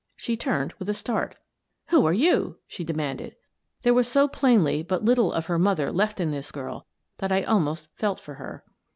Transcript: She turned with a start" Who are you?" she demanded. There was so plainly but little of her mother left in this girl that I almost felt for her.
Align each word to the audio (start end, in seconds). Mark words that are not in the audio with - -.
She 0.15 0.35
turned 0.35 0.73
with 0.79 0.89
a 0.89 0.95
start" 0.95 1.35
Who 1.89 2.07
are 2.07 2.11
you?" 2.11 2.57
she 2.67 2.83
demanded. 2.83 3.35
There 3.83 3.93
was 3.93 4.07
so 4.07 4.27
plainly 4.27 4.81
but 4.81 5.05
little 5.05 5.31
of 5.31 5.45
her 5.45 5.59
mother 5.59 5.91
left 5.91 6.19
in 6.19 6.31
this 6.31 6.51
girl 6.51 6.87
that 7.19 7.31
I 7.31 7.43
almost 7.43 7.87
felt 7.97 8.19
for 8.19 8.33
her. 8.33 8.63